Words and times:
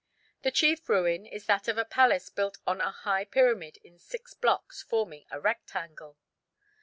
The 0.41 0.49
chief 0.49 0.89
ruin 0.89 1.27
is 1.27 1.45
that 1.45 1.67
of 1.67 1.77
a 1.77 1.85
palace 1.85 2.31
built 2.31 2.57
on 2.65 2.81
a 2.81 2.89
high 2.89 3.23
pyramid 3.23 3.77
in 3.83 3.99
six 3.99 4.33
blocks, 4.33 4.81
forming 4.81 5.27
a 5.29 5.39
rectangle. 5.39 6.17